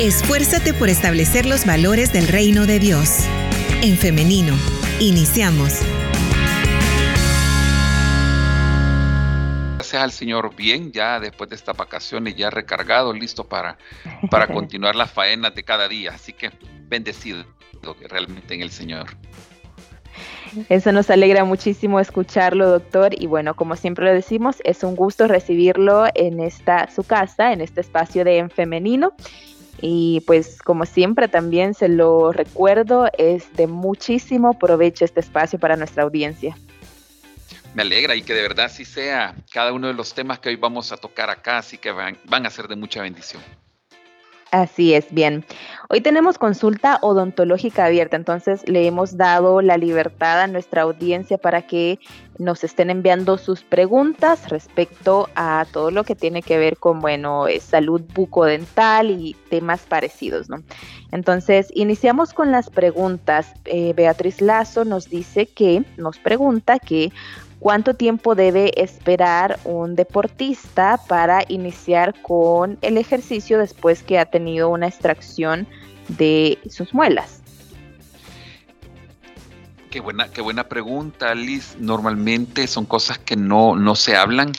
[0.00, 3.28] Esfuérzate por establecer los valores del reino de Dios.
[3.82, 4.54] En femenino,
[4.98, 5.80] iniciamos.
[9.76, 13.76] Gracias al Señor bien, ya después de estas vacaciones, ya recargado, listo para,
[14.30, 16.12] para continuar las faenas de cada día.
[16.14, 16.50] Así que
[16.88, 17.44] bendecido
[18.08, 19.06] realmente en el Señor.
[20.68, 23.12] Eso nos alegra muchísimo escucharlo, doctor.
[23.18, 27.60] Y bueno, como siempre lo decimos, es un gusto recibirlo en esta su casa, en
[27.60, 29.12] este espacio de En Femenino.
[29.82, 35.76] Y pues como siempre también se lo recuerdo, es de muchísimo provecho este espacio para
[35.76, 36.56] nuestra audiencia.
[37.74, 40.56] Me alegra y que de verdad sí sea cada uno de los temas que hoy
[40.56, 43.42] vamos a tocar acá, así que van, van a ser de mucha bendición.
[44.52, 45.46] Así es, bien.
[45.88, 51.62] Hoy tenemos consulta odontológica abierta, entonces le hemos dado la libertad a nuestra audiencia para
[51.62, 51.98] que
[52.36, 57.48] nos estén enviando sus preguntas respecto a todo lo que tiene que ver con, bueno,
[57.48, 60.62] eh, salud bucodental y temas parecidos, ¿no?
[61.12, 63.54] Entonces, iniciamos con las preguntas.
[63.64, 67.10] Eh, Beatriz Lazo nos dice que, nos pregunta que
[67.62, 74.68] ¿Cuánto tiempo debe esperar un deportista para iniciar con el ejercicio después que ha tenido
[74.68, 75.68] una extracción
[76.08, 77.40] de sus muelas?
[79.92, 81.76] Qué buena, qué buena pregunta, Liz.
[81.78, 84.50] Normalmente son cosas que no, no se hablan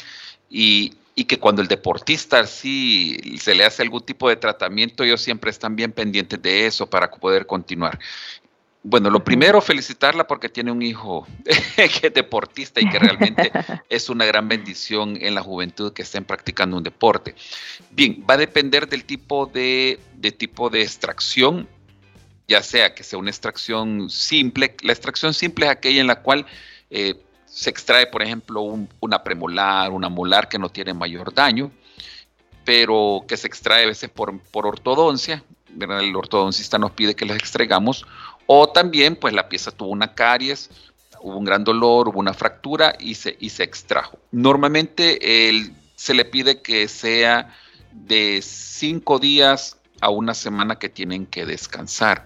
[0.50, 5.20] y, y, que cuando el deportista sí se le hace algún tipo de tratamiento, ellos
[5.20, 8.00] siempre están bien pendientes de eso para poder continuar.
[8.86, 11.26] Bueno, lo primero, felicitarla porque tiene un hijo
[11.76, 13.50] que es deportista y que realmente
[13.90, 17.34] es una gran bendición en la juventud que estén practicando un deporte.
[17.92, 20.00] Bien, va a depender del tipo de,
[20.38, 21.66] tipo de extracción,
[22.50, 24.76] ya sea que sea una extracción simple.
[24.82, 26.46] La extracción simple es aquella en la cual
[26.90, 28.64] eh, se extrae, por ejemplo,
[29.00, 31.72] una premolar, una molar que no tiene mayor daño,
[32.66, 35.42] pero que se extrae a veces por, por ortodoncia.
[35.80, 38.06] El ortodoncista nos pide que las extraigamos
[38.46, 40.70] o también, pues la pieza tuvo una caries,
[41.22, 44.20] hubo un gran dolor, hubo una fractura y se, y se extrajo.
[44.32, 45.20] Normalmente
[45.96, 47.56] se le pide que sea
[47.92, 52.26] de cinco días a una semana que tienen que descansar.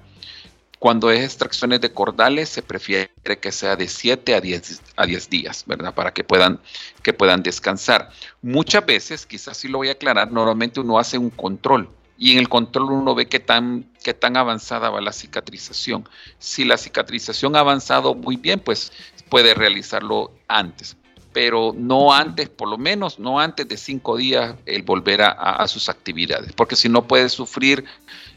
[0.80, 3.10] Cuando es extracciones de cordales, se prefiere
[3.42, 5.94] que sea de 7 a 10, a 10 días, ¿verdad?
[5.96, 6.60] Para que puedan,
[7.02, 8.12] que puedan descansar.
[8.44, 12.40] Muchas veces, quizás sí lo voy a aclarar, normalmente uno hace un control y en
[12.40, 16.08] el control uno ve qué tan, qué tan avanzada va la cicatrización.
[16.40, 18.92] Si la cicatrización ha avanzado muy bien, pues
[19.30, 20.98] puede realizarlo antes,
[21.34, 25.90] pero no antes, por lo menos, no antes de cinco días el volver a, sus
[25.90, 27.86] actividades, porque si no puede sufrir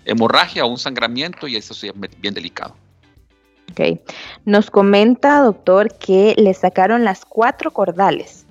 [0.04, 2.76] hemorragia o un sangramiento y eso es bien delicado.
[3.70, 4.00] Ok.
[4.44, 8.44] Nos comenta, doctor, que le sacaron las cuatro cordales.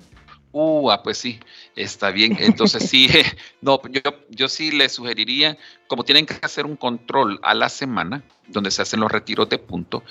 [0.52, 1.38] Uh, ah, pues sí,
[1.82, 2.36] está bien.
[2.40, 3.08] Entonces sí,
[3.60, 8.22] no, yo, yo sí le sugeriría, como tienen que hacer un control a la semana,
[8.48, 10.02] donde se hacen los retiros de punto,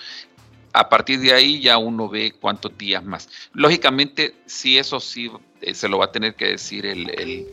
[0.73, 3.29] a partir de ahí ya uno ve cuántos días más.
[3.53, 5.31] Lógicamente, sí, eso sí,
[5.61, 7.47] eh, se lo va a tener que decir el,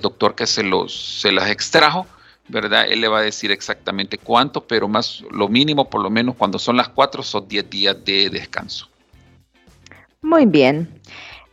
[0.00, 2.06] doctor que se, los, se las extrajo,
[2.48, 2.86] ¿verdad?
[2.88, 6.58] Él le va a decir exactamente cuánto, pero más lo mínimo, por lo menos cuando
[6.58, 8.88] son las cuatro, son 10 días de descanso.
[10.22, 11.00] Muy bien.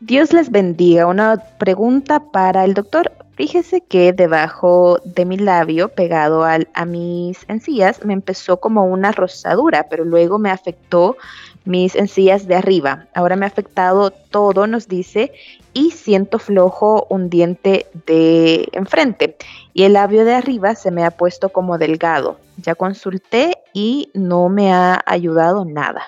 [0.01, 1.05] Dios les bendiga.
[1.05, 3.11] Una pregunta para el doctor.
[3.35, 9.87] Fíjese que debajo de mi labio, pegado a mis encías, me empezó como una rosadura,
[9.89, 11.17] pero luego me afectó
[11.65, 13.05] mis encías de arriba.
[13.13, 15.33] Ahora me ha afectado todo, nos dice,
[15.73, 19.37] y siento flojo un diente de enfrente.
[19.73, 22.39] Y el labio de arriba se me ha puesto como delgado.
[22.57, 26.01] Ya consulté y no me ha ayudado nada.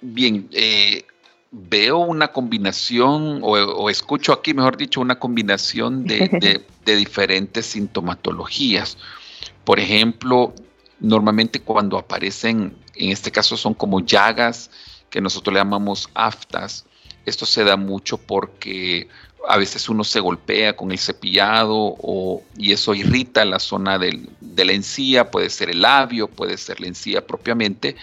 [0.00, 1.04] Bien, eh,
[1.50, 8.98] veo una combinación, o, escucho aquí, mejor dicho, una combinación de, diferentes sintomatologías.
[9.64, 10.54] Por ejemplo,
[11.00, 14.70] normalmente cuando aparecen, en este caso son como llagas,
[15.10, 16.84] que nosotros le llamamos aftas,
[17.24, 19.08] esto se da mucho porque
[19.48, 21.96] a veces uno se golpea con el cepillado
[22.56, 26.88] y eso irrita la zona de la encía, puede ser el labio, puede ser la
[26.88, 27.96] encía propiamente,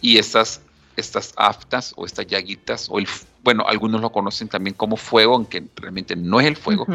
[0.00, 0.62] y estas
[0.96, 3.06] estas aftas o estas llaguitas, o el,
[3.42, 6.86] bueno, algunos lo conocen también como fuego, aunque realmente no es el fuego,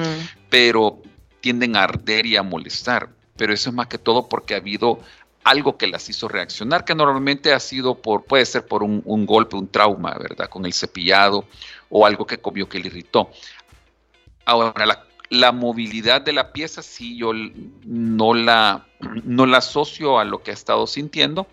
[0.50, 1.02] pero
[1.42, 3.10] tienden a arder y a molestar.
[3.36, 5.00] Pero eso es más que todo porque ha habido
[5.44, 9.56] algo que las hizo reaccionar, que normalmente ha sido por, puede ser por un, golpe,
[9.56, 10.50] un trauma, ¿verdad?
[10.50, 11.46] Con el cepillado
[11.90, 13.30] o algo que comió que le irritó.
[14.46, 17.32] Ahora, la, la movilidad de la pieza sí yo
[17.84, 18.88] no la,
[19.24, 21.48] no la asocio a lo que ha estado sintiendo,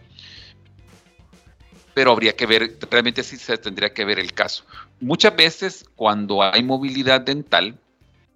[1.95, 4.65] pero habría que ver, realmente sí se tendría que ver el caso.
[5.01, 7.79] Muchas veces cuando hay movilidad dental,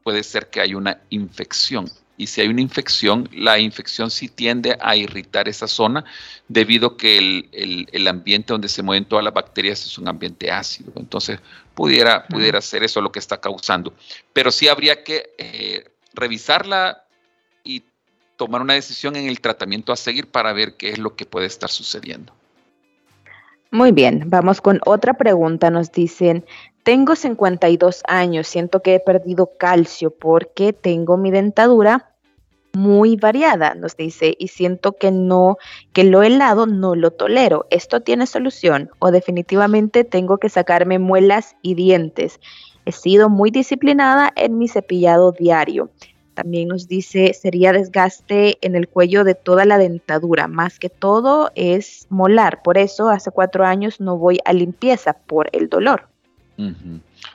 [0.03, 1.91] puede ser que haya una infección.
[2.19, 6.05] Y si hay una infección, la infección sí tiende a irritar esa zona
[6.49, 10.93] debido a que el, ambiente donde se mueven todas las bacterias es un ambiente ácido.
[10.97, 11.41] Entonces,
[11.75, 13.93] pudiera, pudiera ser eso lo que está causando.
[14.33, 17.05] Pero sí habría que eh, revisarla
[17.65, 17.83] y
[18.37, 21.47] tomar una decisión en el tratamiento a seguir para ver qué es lo que puede
[21.47, 22.33] estar sucediendo.
[23.71, 25.71] Muy bien, vamos con otra pregunta.
[25.71, 26.45] Nos dicen,
[26.83, 32.13] tengo 52 años, siento que he perdido calcio porque tengo mi dentadura
[32.77, 35.57] muy variada, nos dice, y siento que no,
[35.95, 37.67] que lo helado no lo tolero.
[37.71, 38.91] ¿Esto tiene solución?
[38.99, 42.39] ¿O definitivamente tengo que sacarme muelas y dientes?
[42.85, 45.91] He sido muy disciplinada en mi cepillado diario.
[46.37, 51.51] También nos dice, sería desgaste en el cuello de toda la dentadura, más que todo
[51.55, 52.61] es molar.
[52.63, 56.09] Por eso hace cuatro años no voy a limpieza por el dolor.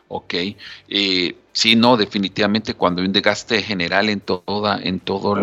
[0.07, 0.35] Ok.
[0.87, 5.35] Eh, sí, no, definitivamente cuando hay un desgaste general en toda, en todo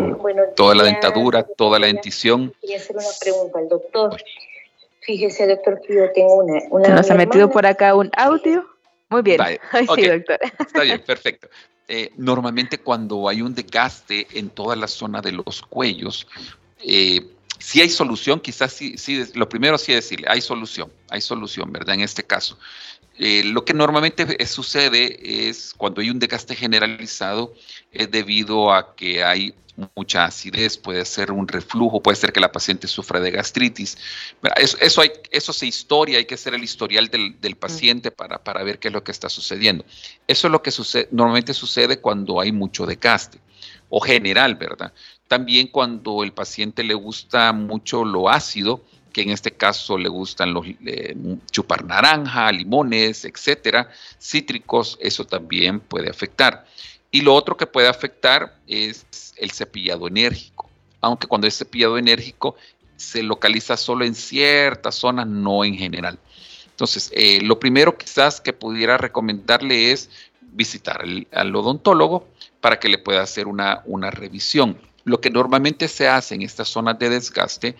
[0.54, 2.54] toda la dentadura, toda la dentición.
[2.60, 4.16] Quería hacer una pregunta al doctor.
[5.00, 6.62] Fíjese, doctor, que yo tengo una.
[6.70, 8.64] una Se nos ha metido por acá un audio.
[9.10, 9.40] Muy bien.
[9.94, 10.38] sí, doctor.
[10.58, 11.48] Está bien, perfecto.
[11.86, 16.26] Eh, normalmente cuando hay un desgaste en toda la zona de los cuellos,
[16.84, 17.26] eh,
[17.58, 21.94] si hay solución, quizás sí, sí, lo primero sí decirle, hay solución, hay solución, ¿verdad?
[21.94, 22.58] En este caso.
[23.18, 27.52] Eh, lo que normalmente sucede es cuando hay un desgaste generalizado
[27.90, 29.54] es debido a que hay
[29.94, 33.96] mucha acidez, puede ser un reflujo, puede ser que la paciente sufra de gastritis.
[34.56, 38.62] Eso, eso, hay, eso se historia, hay que hacer el historial del, paciente para, para,
[38.64, 39.84] ver qué es lo que está sucediendo.
[40.26, 43.38] Eso es lo que sucede, normalmente sucede cuando hay mucho desgaste
[43.88, 44.92] o general, ¿verdad?
[45.28, 48.82] También cuando el paciente le gusta mucho lo ácido,
[49.18, 51.16] que en este caso le gustan los eh,
[51.50, 56.64] chupar naranja, limones, etcétera, cítricos, eso también puede afectar.
[57.10, 59.04] Y lo otro que puede afectar es
[59.36, 60.70] el cepillado enérgico,
[61.00, 62.54] aunque cuando es cepillado enérgico
[62.96, 66.16] se localiza solo en ciertas zonas, no en general.
[66.70, 70.10] Entonces, eh, lo primero quizás que pudiera recomendarle es
[70.52, 72.28] visitar al, odontólogo
[72.60, 74.80] para que le pueda hacer una, una revisión.
[75.02, 77.74] Lo que normalmente se hace en estas zonas de desgaste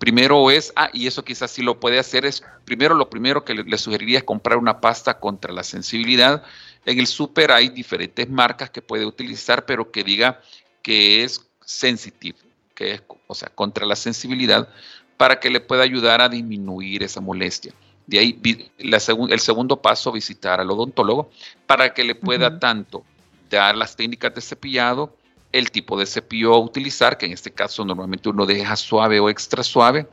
[0.00, 3.52] Primero es, ah, y eso quizás sí lo puede hacer, es primero lo primero que
[3.52, 6.42] le, sugeriría es comprar una pasta contra la sensibilidad.
[6.86, 10.40] En el súper hay diferentes marcas que puede utilizar, pero que diga
[10.80, 12.38] que es sensitive,
[12.74, 14.70] que es, o sea, contra la sensibilidad,
[15.18, 17.74] para que le pueda ayudar a disminuir esa molestia.
[18.06, 18.40] De ahí
[18.78, 21.30] el segundo paso, visitar al odontólogo
[21.66, 23.04] para que le pueda tanto
[23.50, 25.14] dar las técnicas de cepillado,
[25.52, 29.28] el tipo de cepillo a utilizar, que en este caso normalmente uno deja suave o
[29.28, 30.06] extra suave,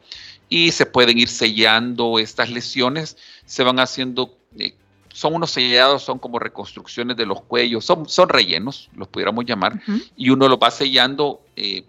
[0.49, 4.73] y se pueden ir sellando estas lesiones, se van haciendo, eh,
[5.13, 9.81] son unos sellados, son como reconstrucciones de los cuellos, son, son rellenos, los pudiéramos llamar,
[10.15, 11.83] y uno los va sellando eh,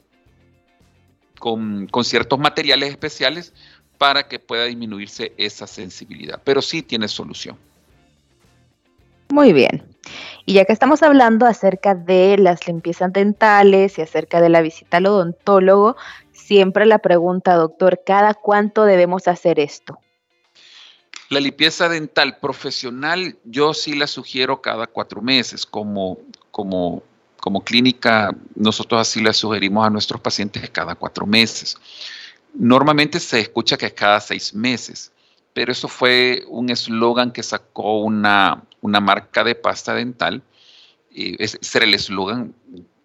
[1.39, 3.53] con, con ciertos materiales especiales
[3.97, 7.57] para que pueda disminuirse esa sensibilidad, pero sí tiene solución.
[9.31, 9.85] Muy bien.
[10.47, 14.97] Y ya que estamos hablando acerca de las limpiezas dentales y acerca de la visita
[14.97, 15.97] al odontólogo,
[16.33, 19.99] siempre la pregunta, doctor, ¿cada cuánto debemos hacer esto?
[21.29, 25.67] La limpieza dental profesional, yo sí la sugiero cada cuatro meses.
[25.67, 26.17] Como,
[26.51, 27.03] como,
[27.39, 31.77] como clínica, nosotros así la sugerimos a nuestros pacientes cada cuatro meses.
[32.55, 35.13] Normalmente se escucha que cada seis meses
[35.59, 40.43] pero eso fue un eslogan que sacó una, marca de pasta dental.
[41.15, 42.55] ese era el eslogan,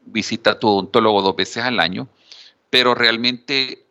[0.05, 2.07] visita a tu odontólogo dos veces al año,
[2.69, 3.85] pero realmente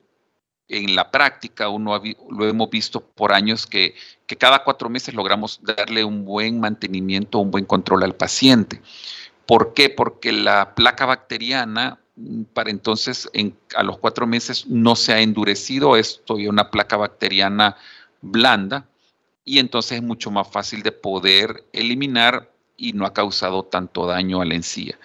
[0.68, 3.94] en la práctica uno lo hemos visto por años que,
[4.26, 8.80] que, cada cuatro meses logramos darle un buen mantenimiento, un buen control al paciente.
[9.46, 9.90] ¿Por qué?
[9.90, 11.98] Porque la placa bacteriana
[12.52, 16.96] para entonces en, a los cuatro meses no se ha endurecido, esto y una placa
[16.96, 17.76] bacteriana
[18.20, 18.86] blanda
[19.44, 24.40] y entonces es mucho más fácil de poder eliminar y no ha causado tanto daño
[24.40, 24.98] a la encía.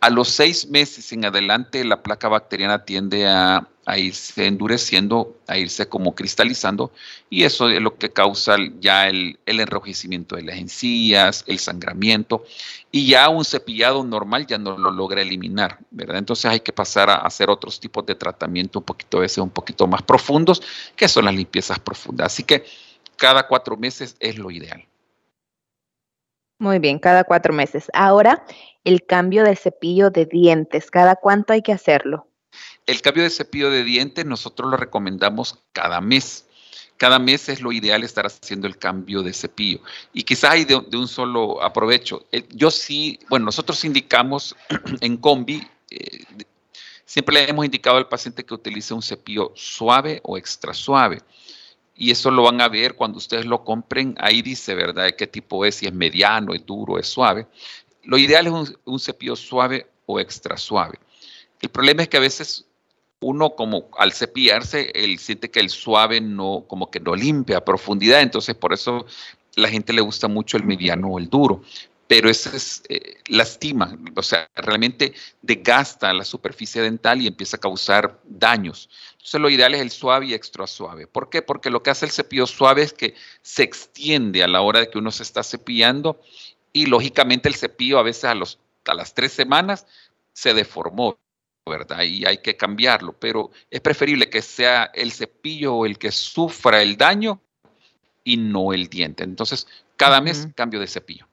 [0.00, 5.88] A los seis meses en adelante la placa bacteriana tiende a, irse endureciendo, a irse
[5.88, 6.92] como cristalizando
[7.30, 12.44] y eso es lo que causa ya el, enrojecimiento de las encías, el sangramiento
[12.92, 16.18] y ya un cepillado normal ya no lo logra eliminar, ¿verdad?
[16.18, 19.50] Entonces hay que pasar a hacer otros tipos de tratamiento un poquito, a veces un
[19.50, 20.60] poquito más profundos,
[20.96, 22.26] que son las limpiezas profundas.
[22.26, 22.64] Así que
[23.16, 24.86] cada cuatro meses es lo ideal.
[26.58, 27.90] Muy bien, cada cuatro meses.
[27.92, 28.44] Ahora,
[28.84, 32.28] el cambio de cepillo de dientes, ¿cada cuánto hay que hacerlo?
[32.86, 36.46] El cambio de cepillo de dientes nosotros lo recomendamos cada mes.
[36.96, 39.80] cada mes es lo ideal estar haciendo el cambio de cepillo.
[40.12, 42.24] Y quizás hay de, un solo aprovecho.
[42.30, 44.54] Eh, yo sí, bueno, nosotros indicamos
[45.00, 46.24] en combi, eh,
[47.04, 51.20] siempre le hemos indicado al paciente que utilice un cepillo suave o extra suave.
[51.96, 54.14] Y eso lo van a ver cuando ustedes lo compren.
[54.18, 57.46] Ahí dice, ¿verdad?, qué tipo es, si es mediano, es duro, es suave.
[58.02, 60.98] Lo ideal es un, un cepillo suave o extra suave.
[61.60, 62.66] El problema es que a veces
[63.20, 67.64] uno como al cepillarse, él siente que el suave no, como que no limpia a
[67.64, 69.06] profundidad, entonces por eso
[69.56, 71.62] la gente le gusta mucho el mediano o el duro.
[72.06, 77.60] Pero eso es, eh, lastima, o sea, realmente desgasta la superficie dental y empieza a
[77.60, 78.90] causar daños.
[79.12, 81.06] Entonces lo ideal es el suave y extra suave.
[81.06, 81.40] ¿Por qué?
[81.40, 84.90] Porque lo que hace el cepillo suave es que se extiende a la hora de
[84.90, 86.20] que uno se está cepillando
[86.74, 89.86] y lógicamente el cepillo a veces a, los, a las tres semanas
[90.34, 91.18] se deformó.
[91.66, 92.02] ¿verdad?
[92.02, 96.98] Y hay que cambiarlo, pero es preferible que sea el cepillo el que sufra el
[96.98, 97.40] daño
[98.22, 99.24] y no el diente.
[99.24, 101.26] Entonces, cada mes cambio de cepillo.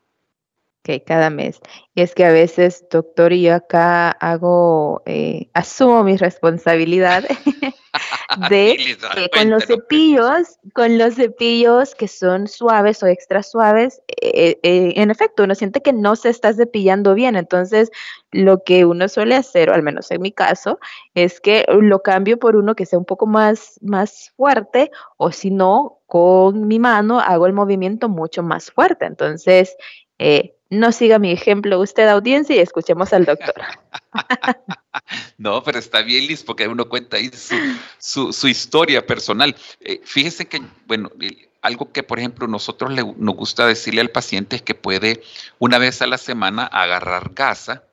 [0.84, 1.60] Ok, cada mes.
[1.94, 7.24] Y es que a veces, doctor, yo acá hago, eh, asumo mi responsabilidad
[8.50, 8.98] de
[9.32, 15.12] con los cepillos, con los cepillos que son suaves o extra suaves, eh, eh, en
[15.12, 17.36] efecto, uno siente que no se está cepillando bien.
[17.36, 17.92] Entonces,
[18.32, 20.80] lo que uno suele hacer, o al menos en mi caso,
[21.14, 25.52] es que lo cambio por uno que sea un poco más, más fuerte, o si
[25.52, 29.06] no, con mi mano hago el movimiento mucho más fuerte.
[29.06, 29.76] Entonces,
[30.18, 33.56] eh, no siga mi ejemplo usted, audiencia, y escuchemos al doctor.
[35.38, 37.30] no, pero está bien, Liz, porque uno cuenta ahí
[38.00, 39.54] su, historia personal.
[39.82, 41.12] Eh, fíjese que, bueno,
[41.62, 45.22] algo que, por ejemplo, nosotros le, nos gusta decirle al paciente es que puede
[45.60, 47.84] una vez a la semana agarrar gasa.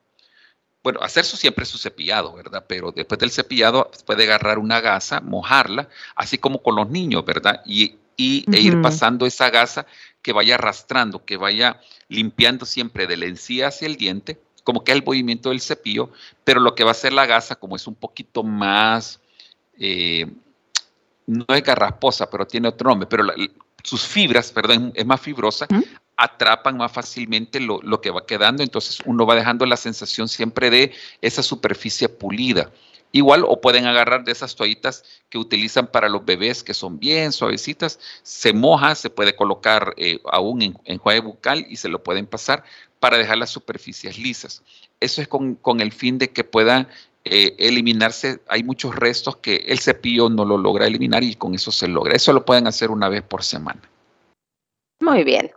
[0.84, 2.64] Bueno, hacer su, siempre su cepillado, ¿verdad?
[2.68, 7.60] Pero después del cepillado puede agarrar una gasa, mojarla, así como con los niños, ¿verdad?
[7.66, 9.84] Y, y e ir pasando esa gasa
[10.28, 11.80] que vaya arrastrando, que vaya
[12.10, 16.10] limpiando siempre de la encía hacia el diente, como que el movimiento del cepillo,
[16.44, 19.20] pero lo que va a hacer la gasa, como es un poquito más,
[19.78, 20.26] eh,
[21.26, 23.24] no es garrasposa, pero tiene otro nombre, pero
[23.82, 25.66] sus fibras, perdón, es más fibrosa,
[26.14, 30.68] atrapan más fácilmente lo, lo, que va quedando, entonces uno va dejando la sensación siempre
[30.68, 30.92] de
[31.22, 32.70] esa superficie pulida.
[33.10, 37.32] Igual o pueden agarrar de esas toallitas que utilizan para los bebés que son bien
[37.32, 42.26] suavecitas, se moja, se puede colocar eh, aún en, en bucal y se lo pueden
[42.26, 42.64] pasar
[43.00, 44.62] para dejar las superficies lisas.
[45.00, 46.88] Eso es con, el fin de que puedan
[47.24, 48.40] eh, eliminarse.
[48.48, 52.14] Hay muchos restos que el cepillo no lo logra eliminar y con eso se logra.
[52.14, 53.80] Eso lo pueden hacer una vez por semana.
[55.00, 55.50] Muy bien.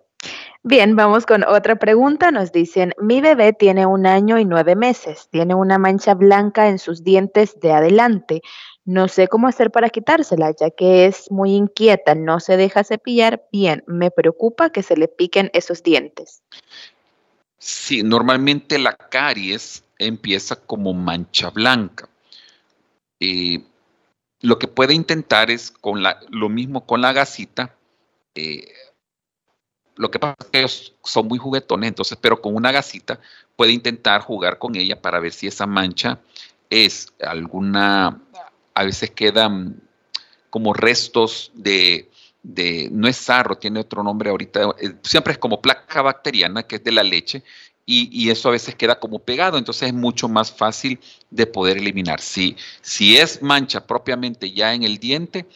[0.64, 2.30] Bien, vamos con otra pregunta.
[2.30, 6.78] Nos dicen, mi bebé tiene un año y nueve meses, tiene una mancha blanca en
[6.78, 8.42] sus dientes de adelante.
[8.86, 13.48] No sé cómo hacer para quitársela, ya que es muy inquieta, no se deja cepillar
[13.52, 13.84] bien.
[13.88, 16.44] Me preocupa que se le piquen esos dientes.
[17.58, 22.08] Sí, normalmente la caries empieza como mancha blanca.
[23.20, 23.64] Eh,
[24.42, 27.76] lo que puede intentar es con la, lo mismo con la gasita,
[28.36, 28.68] eh,
[29.96, 33.20] lo que pasa es que ellos son muy juguetones, entonces, pero con una gasita
[33.56, 36.20] puede intentar jugar con ella para ver si esa mancha
[36.70, 38.20] es alguna,
[38.74, 39.82] a veces quedan
[40.50, 42.10] como restos de,
[42.92, 46.84] no es sarro, tiene otro nombre ahorita, eh, siempre es como placa bacteriana, que es
[46.84, 47.44] de la leche,
[47.86, 51.78] y, y, eso a veces queda como pegado, entonces es mucho más fácil de poder
[51.78, 52.22] eliminar.
[52.22, 55.48] Si, si es mancha propiamente ya en el diente,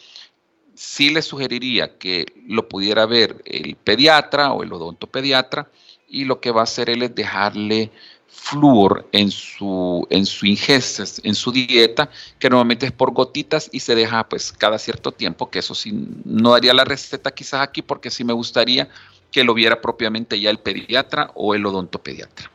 [0.76, 5.70] sí le sugeriría que lo pudiera ver el pediatra o el odontopediatra
[6.08, 7.90] y lo que va a hacer él es dejarle
[8.28, 13.80] flúor en su, en su ingesta, en su dieta, que normalmente es por gotitas y
[13.80, 15.92] se deja pues cada cierto tiempo, que eso sí,
[16.24, 18.88] no daría la receta quizás aquí porque sí me gustaría
[19.32, 22.50] que lo viera propiamente ya el pediatra o el odontopediatra.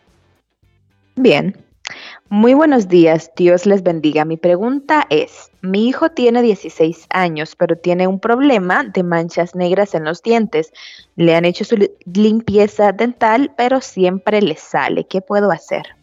[1.15, 1.55] Bien,
[2.29, 4.25] muy buenos días, Dios les bendiga.
[4.25, 9.93] Mi pregunta es, mi hijo tiene 16 años, pero tiene un problema de manchas negras
[9.95, 10.71] en los dientes.
[11.15, 15.05] Le han hecho su limpieza dental, pero siempre le sale.
[15.05, 15.95] ¿Qué puedo hacer?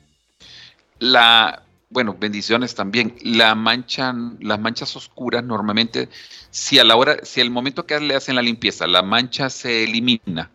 [0.98, 3.16] La, bueno, bendiciones también.
[3.22, 6.08] La mancha, las manchas oscuras normalmente,
[6.50, 9.84] si a la hora, si el momento que le hacen la limpieza, la mancha se
[9.84, 10.50] elimina,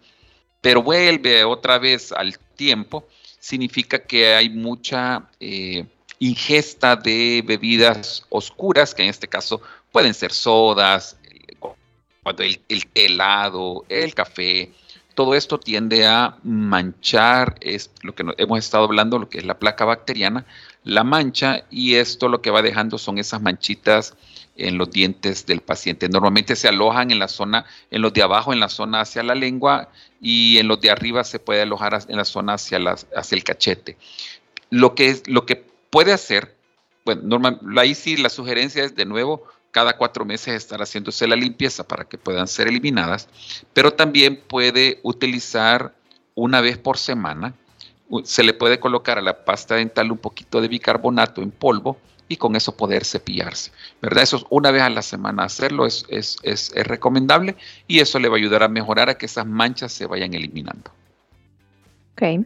[0.62, 3.08] pero vuelve otra vez al tiempo,
[3.44, 5.86] significa que hay mucha eh,
[6.20, 11.18] ingesta de bebidas oscuras, que en este caso pueden ser sodas,
[12.24, 12.58] cuando el,
[12.96, 14.72] helado, el café,
[15.14, 19.60] todo esto tiende a manchar, es lo que hemos estado hablando, lo que es la
[19.60, 20.46] placa bacteriana,
[20.86, 24.16] la mancha y esto lo que va dejando son esas manchitas
[24.56, 26.10] en los dientes del paciente.
[26.10, 29.36] Normalmente se alojan en la zona, en los de abajo, en la zona hacia la
[29.36, 29.90] lengua
[30.22, 32.80] y en los de arriba se puede alojar en la zona hacia,
[33.16, 33.98] hacia el cachete.
[34.70, 35.56] Lo que, es, lo que
[35.90, 36.56] puede hacer,
[37.06, 41.36] bueno, normal, ahí sí la sugerencia es de nuevo cada cuatro meses estar haciéndose la
[41.36, 43.28] limpieza para que puedan ser eliminadas,
[43.74, 45.96] pero también puede utilizar
[46.36, 47.56] una vez por semana,
[48.24, 51.98] se le puede colocar a la pasta dental un poquito de bicarbonato en polvo
[52.34, 53.72] y con eso poder cepillarse,
[54.02, 54.24] ¿verdad?
[54.24, 57.56] Eso es una vez a la semana hacerlo es, es, es, es recomendable
[57.88, 60.92] y eso le va a ayudar a mejorar a que esas manchas se vayan eliminando.
[62.14, 62.46] Ok.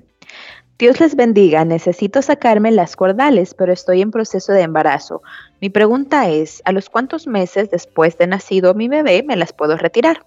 [0.78, 5.24] Dios les bendiga, necesito sacarme las cordales, pero estoy en proceso de embarazo.
[5.60, 9.76] Mi pregunta es, ¿a los cuántos meses después de nacido mi bebé me las puedo
[9.76, 10.24] retirar?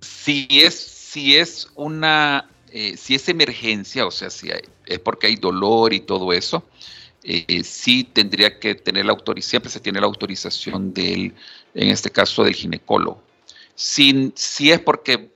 [0.00, 4.50] Si es, si es una, eh, si es emergencia, o sea, si
[4.84, 6.62] es porque hay dolor y todo eso,
[7.22, 11.34] eh, sí tendría que tener la autorización, siempre se tiene la autorización del,
[11.74, 13.22] en este caso, del ginecólogo.
[13.74, 15.30] Si, si es porque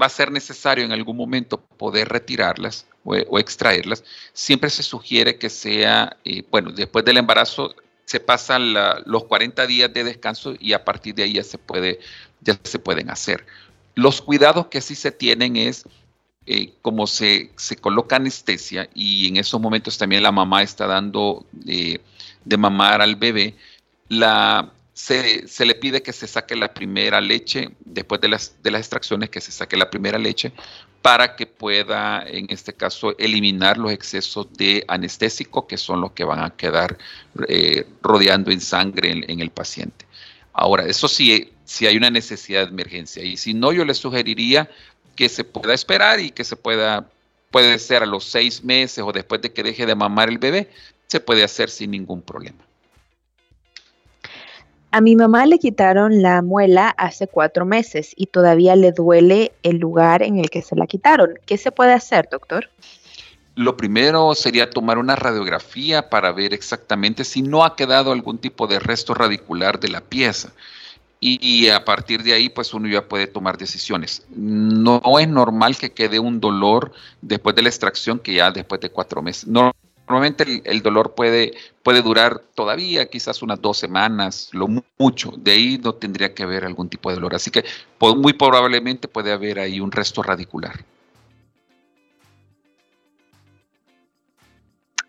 [0.00, 5.50] va a ser necesario en algún momento poder retirarlas o, extraerlas, siempre se sugiere que
[5.50, 7.74] sea, eh, bueno, después del embarazo
[8.04, 8.74] se pasan
[9.06, 12.00] los 40 días de descanso y a partir de ahí ya se, puede,
[12.40, 13.46] ya se pueden hacer.
[13.94, 15.84] Los cuidados que sí se tienen es
[16.46, 21.46] eh, como se, se, coloca anestesia y en esos momentos también la mamá está dando
[21.66, 22.00] eh,
[22.44, 23.54] de mamar al bebé,
[24.08, 28.80] la, se, le pide que se saque la primera leche, después de las, de las
[28.80, 30.52] extracciones, que se saque la primera leche,
[31.02, 36.24] para que pueda, en este caso, eliminar los excesos de anestésico, que son los que
[36.24, 36.96] van a quedar
[37.48, 40.06] eh, rodeando en sangre en, el paciente.
[40.52, 44.70] Ahora, eso sí, si hay una necesidad de emergencia, y si no, yo le sugeriría
[45.14, 47.06] que se pueda esperar y que se pueda,
[47.50, 50.70] puede ser a los seis meses o después de que deje de mamar el bebé,
[51.06, 52.64] se puede hacer sin ningún problema.
[54.90, 59.78] A mi mamá le quitaron la muela hace cuatro meses y todavía le duele el
[59.78, 61.34] lugar en el que se la quitaron.
[61.46, 62.70] ¿Qué se puede hacer, doctor?
[63.56, 68.68] Lo primero sería tomar una radiografía para ver exactamente si no ha quedado algún tipo
[68.68, 70.52] de resto radicular de la pieza.
[71.26, 74.26] Y, a partir de ahí, pues uno ya puede tomar decisiones.
[74.36, 78.90] No, es normal que quede un dolor después de la extracción que ya después de
[78.90, 79.46] cuatro meses.
[79.46, 79.72] No,
[80.06, 85.32] Normalmente el, dolor puede, puede durar todavía quizás unas dos semanas, lo mucho.
[85.38, 87.34] De ahí no tendría que haber algún tipo de dolor.
[87.34, 87.64] Así que
[87.98, 90.84] muy probablemente puede haber ahí un resto radicular.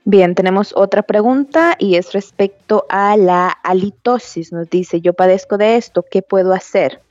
[0.06, 4.52] Bien, tenemos otra pregunta y es respecto a la halitosis.
[4.52, 7.02] Nos dice, yo padezco de esto, ¿qué puedo hacer?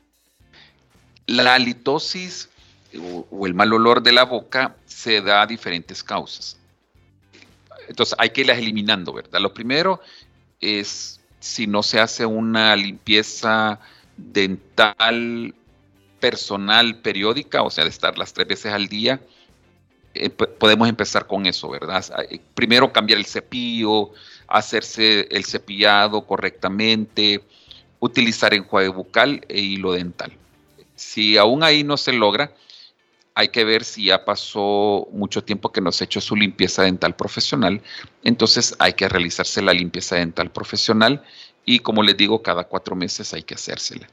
[1.27, 2.49] La halitosis
[3.31, 6.59] o el mal olor de la boca se da a diferentes causas
[7.89, 9.41] entonces hay que irlas eliminando, ¿verdad?
[9.41, 10.01] Lo primero
[10.61, 13.81] es si no se hace una limpieza
[14.17, 15.55] dental
[16.21, 19.21] personal periódica, o sea, de estar las tres veces al día,
[20.15, 22.05] eh, podemos empezar con eso, ¿verdad?
[22.31, 24.11] Eh, primero cambiar el cepillo,
[24.47, 27.43] hacerse el cepillado correctamente,
[28.01, 30.33] utilizar enjuague bucal e hilo dental.
[30.95, 32.55] Si aún ahí no se logra,
[33.35, 36.83] hay que ver si ya pasó mucho tiempo que no se ha hecho su limpieza
[36.85, 37.83] dental profesional,
[38.23, 41.25] entonces hay que realizarse la limpieza dental profesional
[41.65, 44.07] y como les digo, cada cuatro meses hay que hacérsela.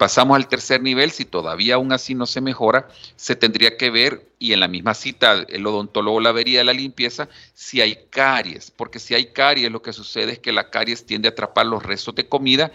[0.00, 4.30] Pasamos al tercer nivel, si todavía aún así no se mejora, se tendría que ver,
[4.38, 8.70] y en la misma cita el odontólogo la vería de la limpieza, si hay caries,
[8.70, 11.82] porque si hay caries lo que sucede es que la caries tiende a atrapar los
[11.82, 12.72] restos de comida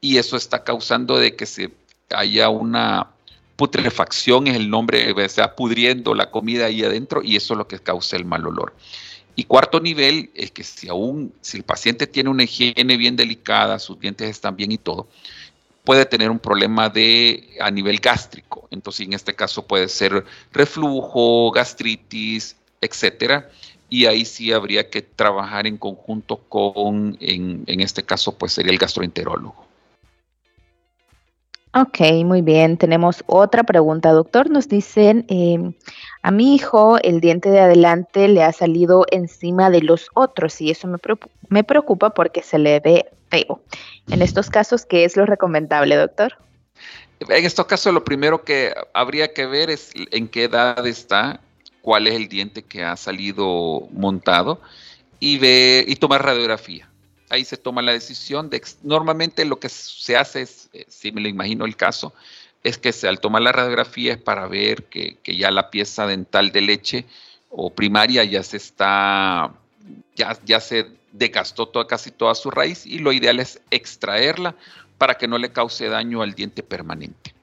[0.00, 1.72] y eso está causando de que se
[2.10, 3.08] haya una
[3.56, 7.66] putrefacción es el nombre, o sea, pudriendo la comida ahí adentro y eso es lo
[7.66, 8.72] que causa el mal olor.
[9.34, 13.80] Y cuarto nivel es que si aún, si el paciente tiene una higiene bien delicada,
[13.80, 15.08] sus dientes están bien y todo,
[15.88, 18.68] puede tener un problema de a nivel gástrico.
[18.70, 20.22] Entonces, en este caso puede ser
[20.52, 23.48] reflujo, gastritis, etcétera.
[23.88, 28.70] Y ahí sí habría que trabajar en conjunto con, en, en este caso, pues sería
[28.70, 29.64] el gastroenterólogo.
[31.72, 32.76] Ok, muy bien.
[32.76, 34.50] Tenemos otra pregunta, doctor.
[34.50, 35.72] Nos dicen, em,
[36.20, 40.70] a mi hijo el diente de adelante le ha salido encima de los otros y
[40.70, 40.98] eso me,
[41.48, 46.36] me preocupa porque se le ve En estos casos, ¿qué es lo recomendable, doctor?
[47.20, 51.40] En estos casos, lo primero que habría que ver es en qué edad está,
[51.82, 54.60] cuál es el diente que ha salido montado
[55.20, 56.88] y, ve, y tomar radiografía
[57.30, 61.20] ahí se toma la decisión de, normalmente lo que se hace es, eh, si me
[61.20, 62.12] lo imagino el caso,
[62.64, 66.60] es que al tomar la radiografía es para ver que, ya la pieza dental de
[66.60, 67.04] leche
[67.50, 69.52] o primaria ya se está,
[70.16, 70.86] ya se
[71.18, 74.54] desgastó toda, casi toda su raíz y lo ideal es extraerla
[74.96, 77.34] para que no le cause daño al diente permanente.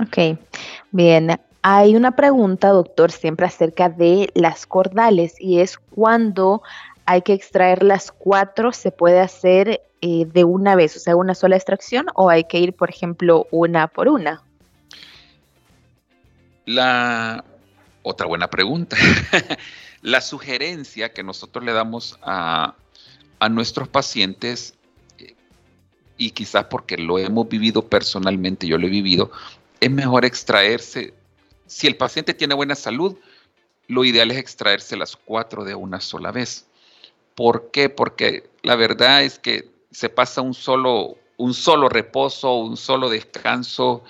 [0.00, 0.38] Ok,
[0.90, 1.40] bien.
[1.62, 6.62] Hay una pregunta, doctor, siempre acerca de las cordales y es cuando
[7.04, 11.34] hay que extraer las cuatro, se puede hacer eh, de una vez, o sea, una
[11.34, 14.42] sola extracción, o hay que ir, por ejemplo, una por una?
[16.66, 17.44] La
[18.02, 18.96] otra buena pregunta.
[20.02, 22.74] la sugerencia que nosotros le damos a,
[23.38, 24.74] a nuestros pacientes,
[25.18, 25.34] eh,
[26.16, 29.30] y quizás porque lo hemos vivido personalmente, yo lo he vivido,
[29.80, 31.14] es mejor extraerse,
[31.66, 33.16] si el paciente tiene buena salud,
[33.86, 36.66] lo ideal es extraerse las cuatro de una sola vez.
[37.34, 37.88] ¿Por qué?
[37.88, 44.02] Porque la verdad es que se pasa un solo, un solo reposo, un solo descanso,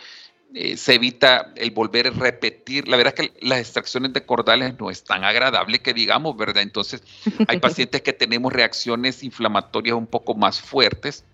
[0.55, 2.89] eh, se evita el volver a repetir.
[2.89, 6.63] La verdad es que las extracciones de cordales no es tan agradable que digamos, ¿verdad?
[6.63, 7.03] Entonces,
[7.47, 11.25] hay pacientes que tenemos reacciones inflamatorias un poco más fuertes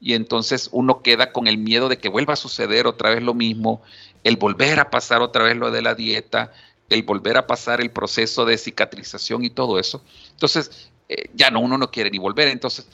[0.00, 3.34] y entonces uno queda con el miedo de que vuelva a suceder otra vez lo
[3.34, 3.82] mismo,
[4.22, 6.52] el volver a pasar otra vez lo de la dieta,
[6.90, 10.04] el volver a pasar el proceso de cicatrización y todo eso.
[10.30, 12.48] Entonces, eh, ya no, uno no quiere ni volver.
[12.48, 12.86] Entonces,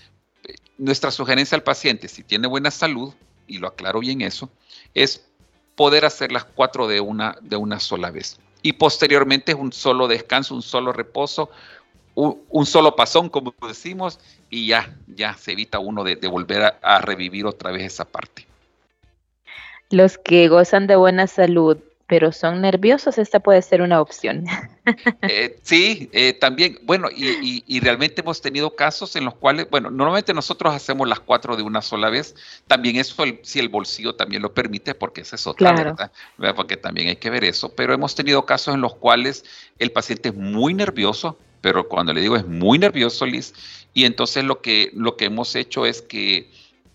[0.44, 3.12] eh, nuestra sugerencia al paciente, si tiene buena salud,
[3.46, 4.48] y lo aclaro bien eso,
[4.94, 5.26] es
[5.80, 8.38] poder hacer las cuatro de una, de una sola vez.
[8.60, 11.48] Y posteriormente un solo descanso, un solo reposo,
[12.14, 17.46] un, solo pasón, como decimos, y ya, ya se evita uno de, volver a revivir
[17.46, 18.46] otra vez esa parte.
[19.88, 21.78] Los que gozan de buena salud
[22.10, 24.44] pero son nerviosos, esta puede ser una opción.
[25.22, 30.34] Eh, sí, eh, también, bueno, y, realmente hemos tenido casos en los cuales, bueno, normalmente
[30.34, 32.34] nosotros hacemos las cuatro de una sola vez,
[32.66, 36.56] también eso, si el bolsillo también lo permite, porque esa es otra, ¿verdad?
[36.56, 39.44] Porque también hay que ver eso, pero hemos tenido casos en los cuales
[39.78, 43.54] el paciente es muy nervioso, pero cuando le digo es muy nervioso, Liz,
[43.94, 46.50] y entonces lo que, lo que hemos hecho es que,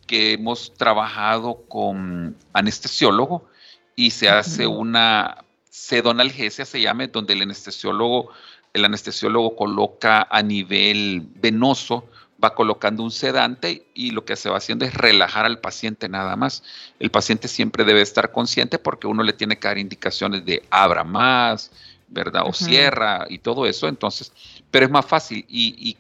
[0.05, 3.47] que hemos trabajado con anestesiólogo,
[3.95, 8.29] y se hace una sedonalgesia, se llama, donde el anestesiólogo,
[8.73, 12.09] el anestesiólogo coloca a nivel venoso,
[12.43, 16.35] va colocando un sedante y lo que se va haciendo es relajar al paciente nada
[16.35, 16.63] más.
[16.99, 21.05] El paciente siempre debe estar consciente porque uno le tiene que dar indicaciones de abra
[21.05, 21.71] más,
[22.09, 22.43] ¿verdad?
[22.45, 23.87] O cierra y todo eso.
[23.87, 24.33] Entonces,
[24.69, 25.45] pero es más fácil.
[25.47, 25.97] Y,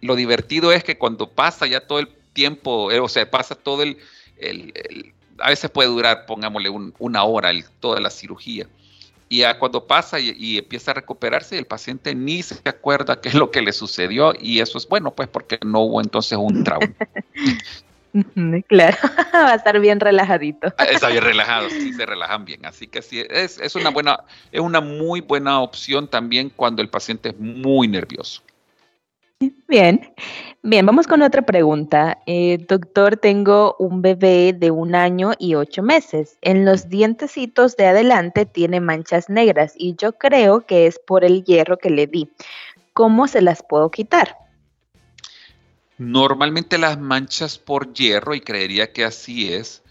[0.00, 3.84] lo divertido es que cuando pasa ya todo el tiempo, eh, o sea, pasa todo
[3.84, 3.96] el
[5.38, 8.66] a veces puede durar, pongámosle, una hora toda la cirugía.
[9.28, 13.34] Y ya cuando pasa y, empieza a recuperarse, el paciente ni se acuerda qué es
[13.34, 16.92] lo que le sucedió y eso es bueno, pues porque no hubo entonces un trauma.
[18.68, 18.98] Claro,
[19.32, 20.74] va a estar bien relajadito.
[20.76, 22.66] Ah, está bien relajado, sí, se relajan bien.
[22.66, 26.90] Así que sí, es, es, una buena, es una muy buena opción también cuando el
[26.90, 28.42] paciente es muy nervioso.
[29.66, 30.12] Bien,
[30.62, 32.18] bien, vamos con otra pregunta.
[32.26, 36.38] Eh, doctor, tengo un bebé de un año y ocho meses.
[36.42, 41.42] En los dientecitos de adelante tiene manchas negras y yo creo que es por el
[41.44, 42.28] hierro que le di.
[42.92, 44.36] ¿Cómo se las puedo quitar?
[45.98, 49.82] Normalmente las manchas por hierro, y creería que así es,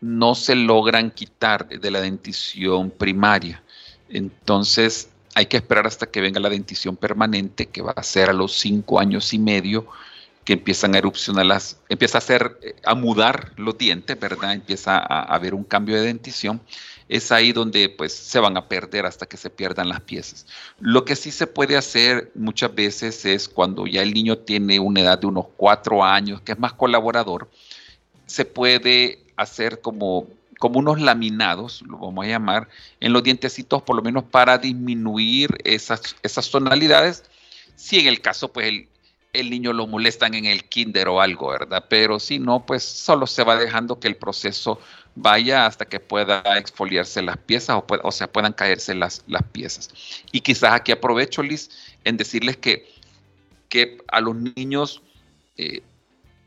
[0.00, 3.62] no se logran quitar de la dentición primaria.
[4.08, 8.32] Entonces, hay que esperar hasta que venga la dentición permanente, que va a ser a
[8.32, 9.86] los cinco años y medio,
[10.44, 14.54] que empiezan a erupcionar las, empieza a hacer, eh, a mudar los dientes, ¿verdad?
[14.54, 16.60] Empieza a, haber un cambio de dentición.
[17.08, 20.44] Es ahí donde pues se van a perder hasta que se pierdan las piezas.
[20.80, 25.02] Lo que sí se puede hacer muchas veces es cuando ya el niño tiene una
[25.02, 27.48] edad de unos cuatro años, que es más colaborador,
[28.26, 30.26] se puede hacer como
[30.58, 32.68] como unos laminados, lo vamos a llamar,
[33.00, 37.24] en los dientecitos, por lo menos para disminuir esas, esas tonalidades.
[37.76, 38.88] Si en el caso, pues el,
[39.32, 41.84] el niño lo molestan en el kinder o algo, ¿verdad?
[41.88, 44.80] Pero si no, pues solo se va dejando que el proceso
[45.14, 49.90] vaya hasta que pueda exfoliarse las piezas o, o sea, puedan caerse las, las piezas.
[50.32, 51.70] Y quizás aquí aprovecho, Liz,
[52.04, 52.88] en decirles que,
[53.68, 55.02] que a los niños
[55.56, 55.82] eh,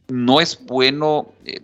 [0.08, 1.62] no es bueno eh,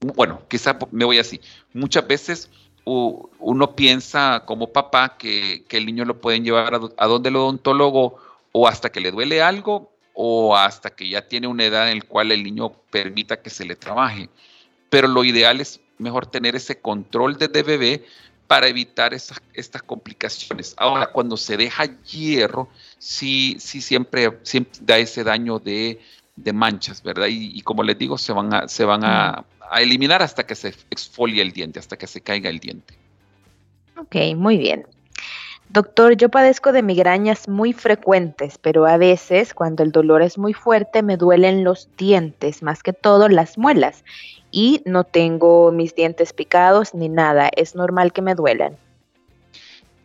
[0.00, 1.40] bueno, quizá me voy así.
[1.72, 2.50] Muchas veces
[2.84, 8.16] uno piensa como papá que, el niño lo pueden llevar a, donde el odontólogo
[8.52, 12.04] o hasta que le duele algo o hasta que ya tiene una edad en la
[12.04, 14.30] cual el niño permita que se le trabaje.
[14.88, 18.04] Pero lo ideal es mejor tener ese control desde bebé
[18.46, 20.74] para evitar estas complicaciones.
[20.78, 24.38] Ahora, cuando se deja hierro, sí, sí siempre,
[24.82, 25.98] da ese daño de
[26.54, 27.26] manchas, ¿verdad?
[27.28, 30.74] Y, como les digo, se van a, se van a, a eliminar hasta que se
[30.90, 32.94] exfolie el diente, hasta que se caiga el diente.
[33.96, 34.86] Ok, muy bien.
[35.68, 40.52] Doctor, yo padezco de migrañas muy frecuentes, pero a veces cuando el dolor es muy
[40.52, 44.04] fuerte me duelen los dientes, más que todo las muelas,
[44.52, 47.50] y no tengo mis dientes picados ni nada.
[47.56, 48.76] ¿Es normal que me duelan?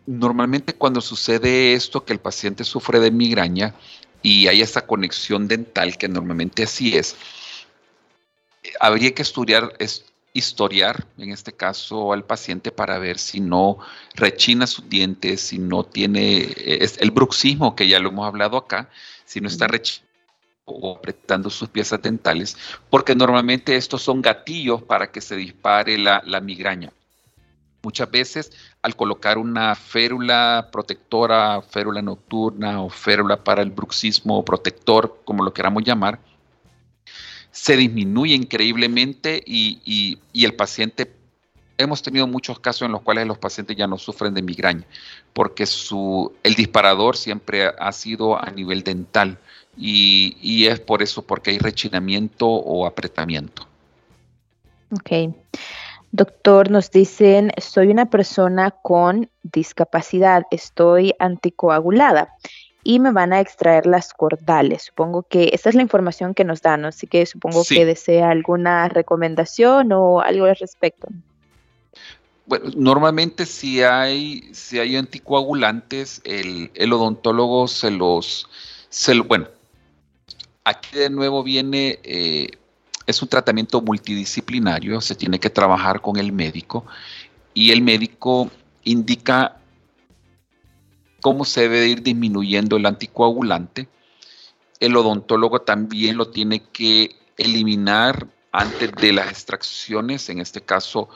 [0.08, 3.76] Normalmente cuando sucede esto, que el paciente sufre de migraña
[4.24, 7.16] y hay esa conexión dental, que normalmente así es,
[8.80, 9.74] habría que estudiar,
[10.34, 13.80] historiar, en este caso, al paciente para ver si no
[14.16, 18.90] rechina sus dientes, si no tiene el bruxismo, que ya lo hemos hablado acá,
[19.26, 20.12] si no está rechinando
[20.66, 22.56] o apretando sus piezas dentales,
[22.90, 26.94] porque normalmente estos son gatillos para que se dispare la, la migraña.
[27.84, 35.20] Muchas veces al colocar una férula protectora, férula nocturna o férula para el bruxismo protector,
[35.26, 36.20] como lo queramos llamar,
[37.52, 41.12] se disminuye increíblemente y, el paciente,
[41.78, 44.86] hemos tenido muchos casos en los cuales los pacientes ya no sufren de migraña,
[45.34, 49.38] porque su, el disparador siempre ha sido a nivel dental
[49.78, 53.68] y, y es por eso, porque hay rechinamiento o apretamiento.
[54.92, 55.34] Ok.
[56.14, 62.36] Doctor, nos dicen, soy una persona con discapacidad, estoy anticoagulada
[62.84, 64.84] y me van a extraer las cordales.
[64.84, 68.88] Supongo que esta es la información que nos dan, así que supongo que desea alguna
[68.90, 71.08] recomendación o algo al respecto.
[72.46, 78.50] Bueno, normalmente si hay, si hay anticoagulantes, el, odontólogo se los,
[78.90, 79.48] se bueno,
[80.64, 82.50] aquí de nuevo viene, eh,
[83.06, 86.86] es un tratamiento multidisciplinario, se tiene que trabajar con el médico
[87.54, 88.50] y el médico
[88.84, 89.61] indica
[91.22, 93.88] cómo se debe ir disminuyendo el anticoagulante.
[94.80, 100.30] El odontólogo también lo tiene que eliminar antes de las extracciones.
[100.30, 101.10] En este caso,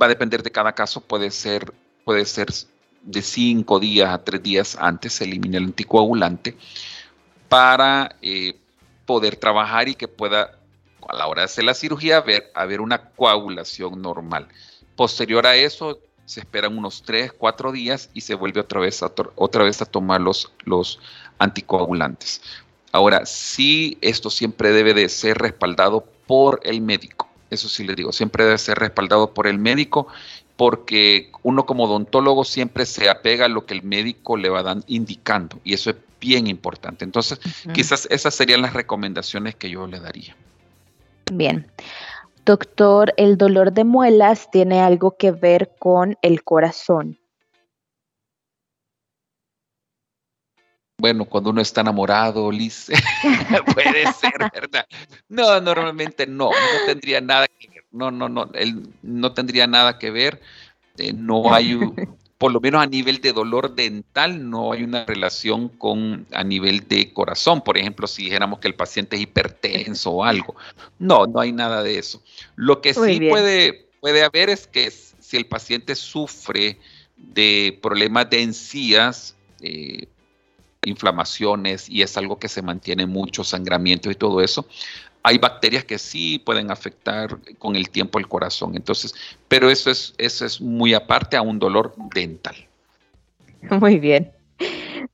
[0.00, 1.72] va a depender de cada caso, puede ser,
[2.04, 2.48] puede ser
[3.02, 6.56] de cinco días a tres días antes se elimina el anticoagulante
[7.48, 8.58] para eh,
[9.06, 10.58] poder trabajar y que pueda
[11.08, 14.48] a la hora de hacer la cirugía haber, haber una coagulación normal.
[14.96, 15.98] Posterior a eso,
[16.30, 19.84] se esperan unos 3, 4 días y se vuelve otra vez a, otra vez a
[19.84, 21.00] tomar los, los
[21.38, 22.40] anticoagulantes.
[22.92, 27.28] Ahora, sí, esto siempre debe de ser respaldado por el médico.
[27.50, 30.06] Eso sí le digo, siempre debe ser respaldado por el médico
[30.56, 34.84] porque uno como odontólogo siempre se apega a lo que el médico le va dan,
[34.86, 37.04] indicando y eso es bien importante.
[37.04, 37.40] Entonces,
[37.74, 40.36] quizás esas serían las recomendaciones que yo le daría.
[41.32, 41.66] Bien.
[42.50, 47.16] Doctor, ¿el dolor de muelas tiene algo que ver con el corazón?
[50.98, 52.88] Bueno, cuando uno está enamorado, Liz,
[53.72, 54.84] puede ser, ¿verdad?
[55.28, 57.84] No, normalmente no, no tendría nada que ver.
[57.92, 60.40] No, no, no, él no tendría nada que ver.
[60.98, 61.78] Eh, no hay,
[62.40, 66.88] por lo menos a nivel de dolor dental, no hay una relación con a nivel
[66.88, 67.60] de corazón.
[67.60, 70.56] Por ejemplo, si dijéramos que el paciente es hipertenso o algo.
[70.98, 72.22] No, no hay nada de eso.
[72.56, 76.78] Lo que sí puede, puede haber es que si el paciente sufre
[77.18, 80.06] de problemas de encías, eh,
[80.86, 84.66] inflamaciones y es algo que se mantiene mucho, sangramiento y todo eso,
[85.22, 88.74] hay bacterias que sí pueden afectar con el tiempo el corazón.
[88.74, 89.14] Entonces,
[89.48, 92.56] pero eso es, eso es muy aparte a un dolor dental.
[93.80, 94.32] Muy bien.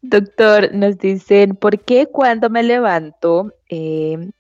[0.03, 4.31] Doctor, nos dicen, ¿por qué cuando me levanto, eh,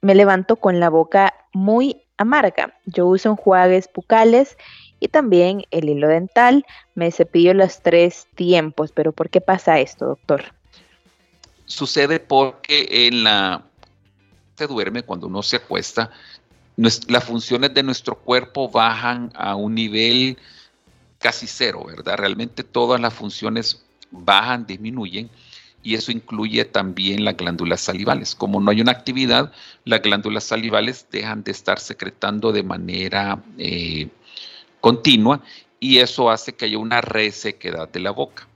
[0.00, 2.74] me levanto con la boca muy amarga?
[2.86, 4.56] Yo uso enjuagues bucales
[5.00, 6.64] y también el hilo dental.
[6.94, 10.44] Me cepillo los tres tiempos, pero ¿por qué pasa esto, doctor?
[11.66, 13.64] Sucede porque en la
[14.62, 16.10] se duerme, cuando uno se acuesta,
[16.76, 20.38] las funciones de nuestro cuerpo bajan a un nivel
[21.18, 22.16] casi cero, ¿verdad?
[22.16, 25.30] Realmente todas las funciones bajan, disminuyen
[25.82, 28.34] y eso incluye también las glándulas salivales.
[28.34, 29.52] Como no hay una actividad,
[29.84, 34.08] las glándulas salivales dejan de estar secretando de manera eh,
[34.80, 35.42] continua
[35.80, 38.46] y eso hace que haya una resequedad de la boca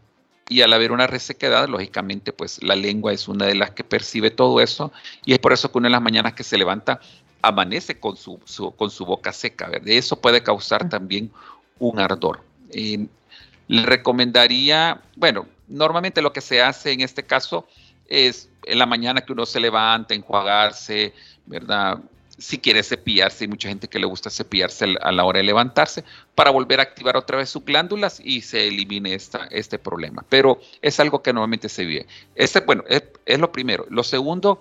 [0.49, 4.31] y al haber una resequedad, lógicamente, pues la lengua es una de las que percibe
[4.31, 4.93] todo eso
[5.25, 7.01] y es por eso que una de las mañanas que se levanta
[7.43, 8.41] amanece con su,
[8.77, 9.89] con su boca seca, ¿verdad?
[9.89, 11.31] Eso puede causar también
[11.79, 12.41] un ardor.
[12.73, 17.67] le recomendaría, bueno, normalmente lo que se hace en este caso
[18.09, 21.13] es en la mañana que uno se levanta, enjuagarse,
[21.47, 21.99] ¿verdad?
[22.39, 26.05] Si quiere cepillarse, hay mucha gente que le gusta cepillarse a la hora de levantarse
[26.35, 30.25] para volver a activar otra vez sus glándulas y se elimine esta, este problema.
[30.29, 32.07] Pero es algo que normalmente se vive.
[32.35, 33.87] Este, bueno, es, lo primero.
[33.89, 34.61] Lo segundo,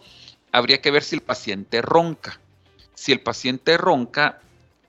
[0.51, 2.39] habría que ver si el paciente ronca.
[2.93, 4.39] si el paciente ronca,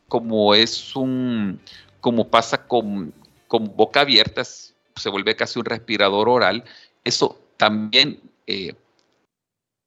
[0.07, 1.61] como es un,
[2.01, 3.13] como pasa con,
[3.49, 6.65] con boca abierta, se vuelve casi un respirador oral,
[7.03, 8.75] eso también eh,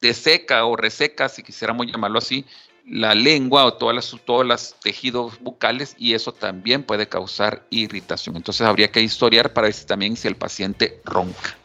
[0.02, 2.46] deseca o reseca, si quisiéramos llamarlo así,
[2.86, 8.36] la lengua o todas las, todos los tejidos bucales y eso también puede causar irritación.
[8.36, 11.58] Entonces habría que historiar para ver también si el paciente ronca.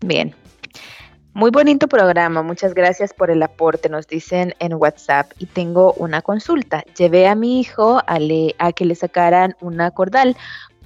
[0.00, 0.34] Bien.
[1.32, 5.30] Muy bonito programa, muchas gracias por el aporte, nos dicen en WhatsApp.
[5.38, 6.82] Y tengo una consulta.
[6.98, 8.18] Llevé a mi hijo a,
[8.58, 10.36] a que le sacaran una cordal.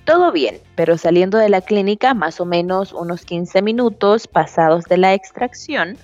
[0.04, 4.98] Todo bien, pero saliendo de la clínica, más o menos unos 15 minutos pasados de
[4.98, 5.96] la extracción,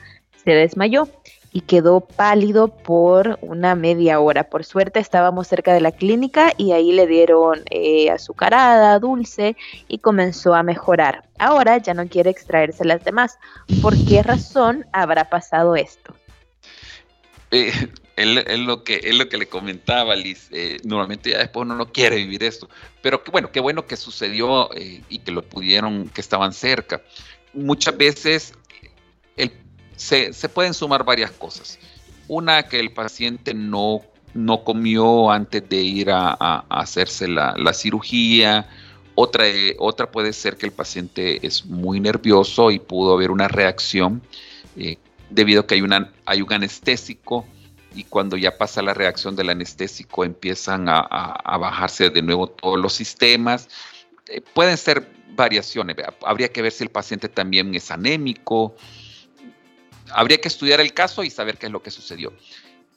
[0.42, 1.06] se desmayó
[1.52, 4.44] y quedó pálido por una media hora.
[4.44, 9.56] Por suerte estábamos cerca de la clínica y ahí le dieron eh, azucarada, dulce
[9.88, 11.28] y comenzó a mejorar.
[11.38, 13.38] Ahora ya no quiere extraerse las demás.
[13.82, 16.14] ¿Por qué razón habrá pasado esto?
[17.50, 17.72] Eh,
[18.14, 20.48] es, lo que, lo que le comentaba Liz.
[20.52, 22.68] Eh, normalmente ya después uno no quiere vivir esto.
[23.02, 27.02] Pero que bueno, qué bueno que sucedió y que lo pudieron, que estaban cerca.
[27.52, 28.52] Muchas veces
[29.36, 29.50] el
[30.00, 31.78] se, pueden sumar varias cosas.
[32.26, 34.00] Una, que el paciente no,
[34.34, 38.68] no comió antes de ir a, hacerse la, cirugía.
[39.14, 43.48] Otra, eh, otra puede ser que el paciente es muy nervioso y pudo haber una
[43.48, 44.22] reacción
[44.76, 44.96] eh,
[45.28, 45.82] debido a que hay,
[46.24, 47.44] hay un anestésico
[47.94, 52.94] y cuando ya pasa la reacción del anestésico empiezan a, bajarse de nuevo todos los
[52.94, 53.68] sistemas.
[54.28, 55.96] Eh, pueden ser variaciones.
[56.24, 58.74] Habría que ver si el paciente también es anémico,
[60.12, 62.32] habría que estudiar el caso y saber qué es lo que sucedió.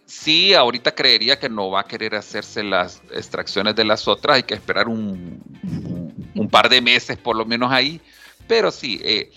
[0.06, 4.44] Sí, ahorita creería que no va a querer hacerse las extracciones de las otras, hay
[4.44, 5.42] que esperar un,
[6.52, 8.02] par de meses por lo menos ahí,
[8.48, 9.32] pero sí, eh,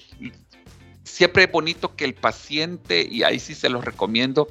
[1.05, 4.49] siempre es bonito que el paciente, y ahí sí se los recomiendo,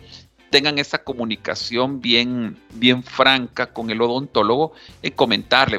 [0.50, 5.78] tengan esa comunicación bien, bien franca con el odontólogo en comentarle,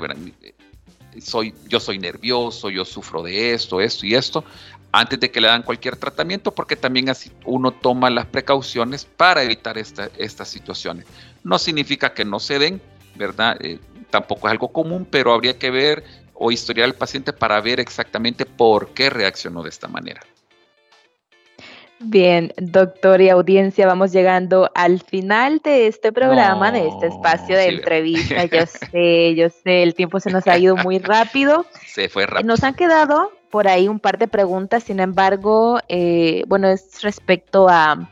[1.18, 4.44] Soy, yo soy nervioso, yo sufro de esto, esto y esto
[4.92, 9.42] antes de que le dan cualquier tratamiento, porque también así uno toma las precauciones para
[9.42, 11.06] evitar estas situaciones.
[11.44, 12.80] No significa que no se den,
[13.14, 13.56] ¿verdad?
[13.60, 13.78] Eh,
[14.10, 18.46] tampoco es algo común, pero habría que ver o historiar al paciente para ver exactamente
[18.46, 20.20] por qué reaccionó de esta manera.
[21.98, 27.68] Bien, doctor y audiencia, vamos llegando al final de este programa, de este espacio de
[27.68, 28.44] entrevista.
[28.52, 31.64] Yo sé, yo sé, el tiempo se nos ha ido muy rápido.
[31.86, 32.46] Se fue rápido.
[32.48, 37.68] Nos han quedado por ahí un par de preguntas, sin embargo, eh, bueno, es respecto
[37.68, 38.10] a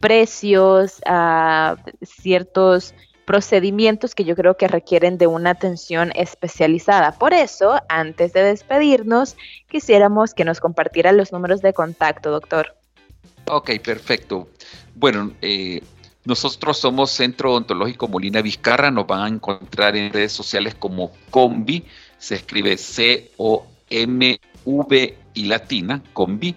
[0.00, 7.12] precios, a ciertos procedimientos que yo creo que requieren de una atención especializada.
[7.12, 9.36] Por eso, antes de despedirnos,
[9.68, 12.74] quisiéramos que nos compartiera los números de contacto, doctor.
[13.44, 14.48] Ok, perfecto.
[14.94, 15.82] Bueno, eh,
[16.24, 21.84] nosotros somos Centro Odontológico Molina Vizcarra, nos van a encontrar en redes sociales como Combi,
[22.18, 26.54] se escribe C-O-M V y latina, combi.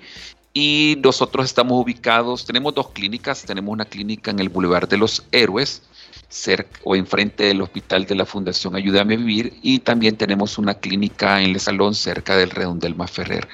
[0.54, 5.24] Y nosotros estamos ubicados, tenemos dos clínicas, tenemos una clínica en el Boulevard de los
[5.32, 5.84] Héroes,
[6.84, 11.42] o enfrente del hospital de la Fundación Ayúdame a Vivir, y también tenemos una clínica
[11.42, 13.48] en el salón cerca del Redondelma Ferrer.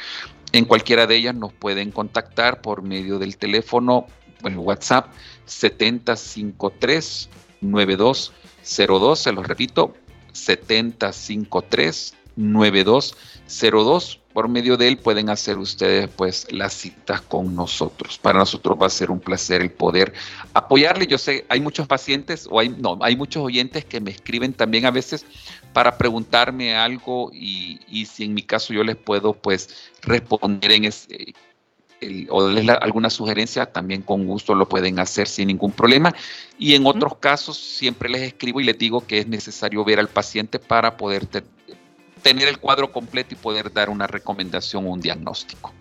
[0.54, 4.08] En cualquiera de ellas nos pueden contactar por medio del teléfono,
[4.42, 5.14] bueno, WhatsApp
[5.46, 7.30] 7053
[7.62, 9.94] 9202, se los repito,
[10.34, 18.20] 7053 9202 por medio de él pueden hacer ustedes pues las citas con nosotros.
[18.20, 20.14] Para nosotros va a ser un placer el poder
[20.54, 21.08] apoyarle.
[21.08, 24.86] Yo sé, hay muchos pacientes o hay no, hay muchos oyentes que me escriben también
[24.86, 25.26] a veces
[25.74, 31.34] para preguntarme algo y, si en mi caso yo les puedo pues responder en ese
[32.30, 36.14] o darles alguna sugerencia, también con gusto lo pueden hacer sin ningún problema.
[36.60, 40.10] Y en otros casos siempre les escribo y les digo que es necesario ver al
[40.10, 41.26] paciente para poder
[42.22, 45.74] tener el cuadro completo y poder dar una recomendación o un diagnóstico.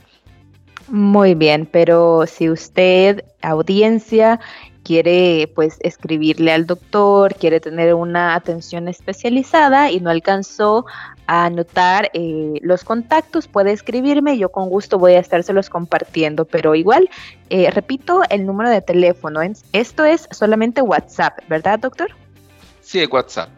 [0.88, 4.38] Muy bien, pero si usted, audiencia,
[4.84, 10.86] quiere pues escribirle al doctor, quiere tener una atención especializada y no alcanzó
[11.26, 16.76] a anotar eh, los contactos, puede escribirme, yo con gusto voy a estárselos compartiendo, pero
[16.76, 17.10] igual,
[17.50, 19.40] eh, repito, el número de teléfono,
[19.72, 22.10] esto es solamente WhatsApp, ¿verdad, doctor?
[22.80, 23.48] Sí, WhatsApp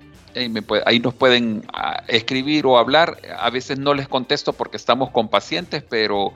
[0.84, 3.18] ahí, nos pueden ah, escribir o hablar.
[3.38, 6.32] A veces no les contesto porque estamos con pacientes, pero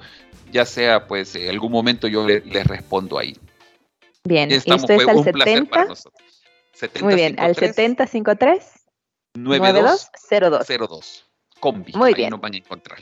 [0.50, 3.36] ya sea pues en algún momento yo les respondo ahí.
[4.24, 5.86] Bien, Estamos, esto es al 70.
[7.00, 8.62] Muy bien, al 7053
[9.34, 11.24] 9202.
[11.60, 11.92] Combi.
[11.94, 12.30] Muy ahí bien.
[12.30, 12.98] nos van a encontrar.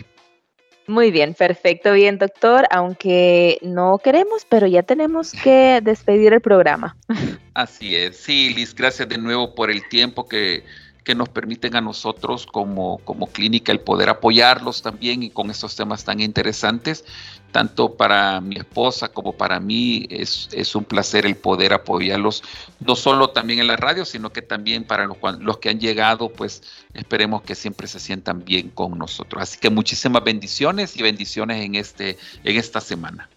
[0.86, 2.66] Muy bien, perfecto, bien, doctor.
[2.70, 6.96] Aunque no queremos, pero ya tenemos que despedir el programa.
[7.54, 8.16] Así es.
[8.16, 10.64] Sí, Liz, gracias de nuevo por el tiempo que
[11.04, 15.76] que nos permiten a nosotros como, como clínica el poder apoyarlos también y con estos
[15.76, 17.04] temas tan interesantes.
[17.52, 22.44] Tanto para mi esposa como para mí es, es un placer el poder apoyarlos,
[22.78, 26.28] no solo también en la radio, sino que también para los, los que han llegado,
[26.28, 26.62] pues
[26.94, 29.42] esperemos que siempre se sientan bien con nosotros.
[29.42, 33.28] Así que muchísimas bendiciones y bendiciones en, este, en esta semana.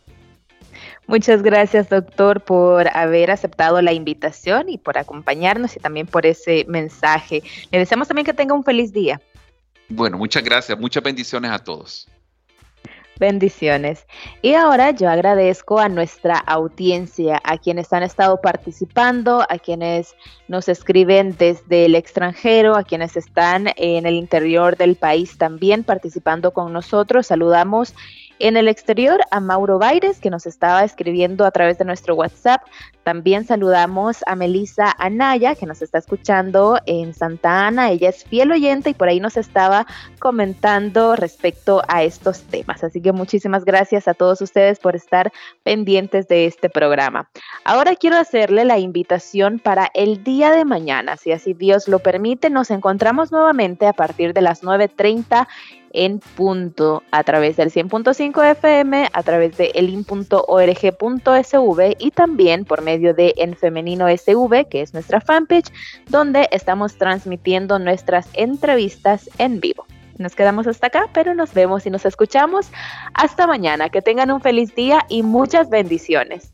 [1.13, 6.65] Muchas gracias, doctor, por haber aceptado la invitación y por acompañarnos y también por ese
[6.67, 7.43] mensaje.
[7.69, 9.21] Le deseamos también que tenga un feliz día.
[9.89, 10.79] Bueno, muchas gracias.
[10.79, 12.07] Muchas bendiciones a todos.
[13.19, 14.07] Bendiciones.
[14.41, 20.15] Y ahora yo agradezco a nuestra audiencia, a quienes han estado participando, a quienes
[20.47, 26.53] nos escriben desde el extranjero, a quienes están en el interior del país también participando
[26.53, 27.27] con nosotros.
[27.27, 27.93] Saludamos
[28.43, 32.61] en el exterior, a Mauro Baires, que nos estaba escribiendo a través de nuestro WhatsApp.
[33.03, 37.91] También saludamos a Melisa Anaya, que nos está escuchando en Santa Ana.
[37.91, 39.85] Ella es fiel oyente y por ahí nos estaba
[40.19, 42.83] comentando respecto a estos temas.
[42.83, 45.31] Así que muchísimas gracias a todos ustedes por estar
[45.63, 47.29] pendientes de este programa.
[47.65, 51.17] Ahora quiero hacerle la invitación para el día de mañana.
[51.17, 55.47] Si así Dios lo permite, nos encontramos nuevamente a partir de las 9.30
[55.93, 60.35] en punto a través del 100.5 FM, a través de elin.org.sv
[61.99, 65.71] y también por medio de En Femenino SV, que es nuestra fanpage,
[66.09, 69.85] donde estamos transmitiendo nuestras entrevistas en vivo.
[70.19, 72.67] Nos quedamos hasta acá, pero nos vemos y nos escuchamos
[73.15, 73.89] hasta mañana.
[73.89, 76.53] Que tengan un feliz día y muchas bendiciones.